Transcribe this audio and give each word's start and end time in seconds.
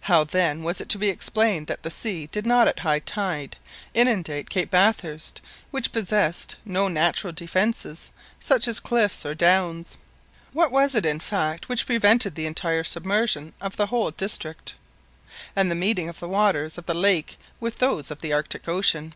How 0.00 0.24
then 0.24 0.62
was 0.62 0.80
it 0.80 0.88
to 0.88 0.98
be 0.98 1.10
explained 1.10 1.66
that 1.66 1.82
the 1.82 1.90
sea 1.90 2.24
did 2.26 2.46
not 2.46 2.66
at 2.66 2.78
high 2.78 3.00
tide 3.00 3.58
inundate 3.92 4.48
Cape 4.48 4.70
Bathurst, 4.70 5.42
which 5.70 5.92
possessed 5.92 6.56
no 6.64 6.88
natural 6.88 7.34
defences 7.34 8.08
such 8.40 8.66
as 8.66 8.80
cliffs 8.80 9.26
or 9.26 9.34
downs? 9.34 9.98
What 10.54 10.72
was 10.72 10.94
it, 10.94 11.04
in 11.04 11.20
fact, 11.20 11.68
which 11.68 11.84
prevented 11.84 12.34
the 12.34 12.46
entire 12.46 12.82
submersion 12.82 13.52
of 13.60 13.76
the 13.76 13.88
whole 13.88 14.10
district, 14.10 14.74
and 15.54 15.70
the 15.70 15.74
meeting 15.74 16.08
of 16.08 16.18
the 16.18 16.30
waters 16.30 16.78
of 16.78 16.86
the 16.86 16.94
lake 16.94 17.36
with 17.60 17.76
those 17.76 18.10
of 18.10 18.22
the 18.22 18.32
Arctic 18.32 18.68
Ocean? 18.70 19.12